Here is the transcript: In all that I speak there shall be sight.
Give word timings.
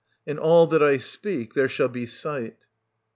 In 0.25 0.39
all 0.39 0.65
that 0.65 0.81
I 0.81 0.97
speak 0.97 1.53
there 1.53 1.69
shall 1.69 1.87
be 1.87 2.07
sight. 2.07 2.65